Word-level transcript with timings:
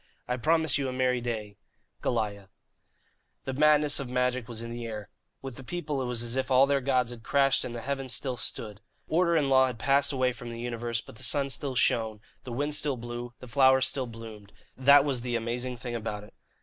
"I 0.27 0.35
promise 0.35 0.79
you 0.79 0.89
a 0.89 0.91
merry 0.91 1.21
day, 1.21 1.57
"GOLIAH." 2.01 2.49
The 3.45 3.53
madness 3.53 3.99
of 3.99 4.09
magic 4.09 4.47
was 4.47 4.63
in 4.63 4.71
the 4.71 4.87
air. 4.87 5.11
With 5.43 5.57
the 5.57 5.63
people 5.63 6.01
it 6.01 6.05
was 6.05 6.23
as 6.23 6.35
if 6.35 6.49
all 6.49 6.65
their 6.65 6.81
gods 6.81 7.11
had 7.11 7.21
crashed 7.21 7.63
and 7.63 7.75
the 7.75 7.81
heavens 7.81 8.11
still 8.11 8.35
stood. 8.35 8.81
Order 9.07 9.35
and 9.35 9.47
law 9.47 9.67
had 9.67 9.77
passed 9.77 10.11
away 10.11 10.33
from 10.33 10.49
the 10.49 10.59
universe; 10.59 11.01
but 11.01 11.17
the 11.17 11.23
sun 11.23 11.51
still 11.51 11.75
shone, 11.75 12.19
the 12.45 12.51
wind 12.51 12.73
still 12.73 12.97
blew, 12.97 13.33
the 13.41 13.47
flowers 13.47 13.85
still 13.85 14.07
bloomed 14.07 14.51
that 14.75 15.05
was 15.05 15.21
the 15.21 15.35
amazing 15.35 15.77
thing 15.77 15.93
about 15.93 16.23
it. 16.23 16.33